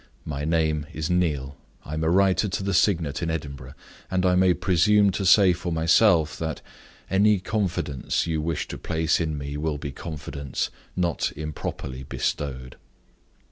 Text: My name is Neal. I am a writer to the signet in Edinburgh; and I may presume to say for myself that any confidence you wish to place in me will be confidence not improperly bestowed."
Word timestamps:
My 0.25 0.45
name 0.45 0.87
is 0.93 1.11
Neal. 1.11 1.57
I 1.85 1.93
am 1.93 2.03
a 2.03 2.09
writer 2.09 2.49
to 2.49 2.63
the 2.63 2.73
signet 2.73 3.21
in 3.21 3.29
Edinburgh; 3.29 3.75
and 4.09 4.25
I 4.25 4.33
may 4.33 4.55
presume 4.55 5.11
to 5.11 5.27
say 5.27 5.53
for 5.53 5.71
myself 5.71 6.35
that 6.39 6.59
any 7.07 7.37
confidence 7.39 8.25
you 8.25 8.41
wish 8.41 8.67
to 8.69 8.79
place 8.79 9.19
in 9.19 9.37
me 9.37 9.57
will 9.57 9.77
be 9.77 9.91
confidence 9.91 10.71
not 10.95 11.31
improperly 11.37 12.01
bestowed." 12.01 12.77